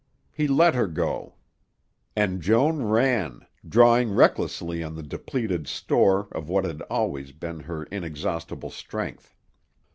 [0.31, 1.35] He let her go.
[2.15, 7.83] And Joan ran, drawing recklessly on the depleted store of what had always been her
[7.83, 9.35] inexhaustible strength.